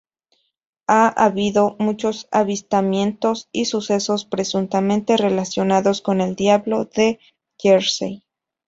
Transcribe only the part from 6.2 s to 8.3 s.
el Diablo de Jersey.